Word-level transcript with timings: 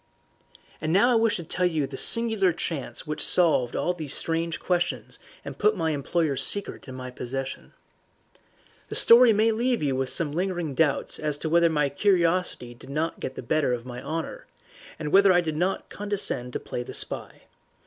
And 0.81 0.91
now 0.91 1.11
I 1.11 1.15
wish 1.15 1.35
to 1.35 1.43
tell 1.43 1.67
you 1.67 1.85
the 1.85 1.95
singular 1.95 2.51
chance 2.53 3.05
which 3.05 3.21
solved 3.21 3.75
all 3.75 3.93
these 3.93 4.15
strange 4.17 4.59
questions 4.59 5.19
and 5.45 5.59
put 5.59 5.77
my 5.77 5.91
employer's 5.91 6.43
secret 6.43 6.87
in 6.87 6.95
my 6.95 7.11
possession. 7.11 7.73
The 8.89 8.95
story 8.95 9.31
may 9.31 9.51
leave 9.51 9.83
you 9.83 9.95
with 9.95 10.09
some 10.09 10.31
lingering 10.31 10.73
doubts 10.73 11.19
as 11.19 11.37
to 11.37 11.49
whether 11.49 11.69
my 11.69 11.87
curiosity 11.87 12.73
did 12.73 12.89
not 12.89 13.19
get 13.19 13.35
the 13.35 13.43
better 13.43 13.73
of 13.73 13.85
my 13.85 14.01
honour, 14.01 14.47
and 14.97 15.11
whether 15.11 15.31
I 15.31 15.39
did 15.39 15.55
not 15.55 15.91
condescend 15.91 16.53
to 16.53 16.59
play 16.59 16.81
the 16.81 16.95
spy. 16.95 17.43